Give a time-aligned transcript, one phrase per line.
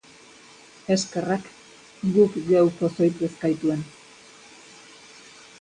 [0.95, 1.45] Eskerrak
[2.17, 3.87] guk geu pozoitu ez gaituen.